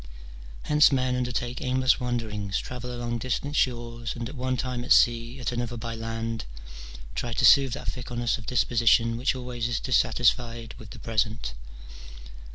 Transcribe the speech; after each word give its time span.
Hence 0.63 0.91
men 0.91 1.15
undertake 1.15 1.61
aimless 1.61 1.99
wanderings, 1.99 2.57
travel 2.57 2.91
along 2.91 3.19
distant 3.19 3.55
shores, 3.55 4.15
and 4.15 4.27
at 4.27 4.33
one 4.35 4.57
time 4.57 4.83
at 4.83 4.91
sea, 4.93 5.39
at 5.39 5.51
another 5.51 5.77
by 5.77 5.93
land, 5.93 6.45
try 7.13 7.33
to 7.33 7.45
soothe 7.45 7.73
that 7.73 7.87
fickleness 7.87 8.39
of 8.39 8.47
disposition 8.47 9.15
which 9.15 9.35
always 9.35 9.67
is 9.67 9.79
dissatisfied 9.79 10.73
with 10.79 10.89
the 10.89 10.97
present. 10.97 11.53